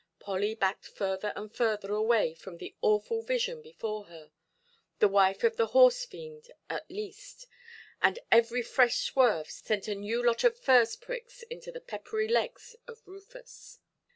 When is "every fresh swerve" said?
8.31-9.51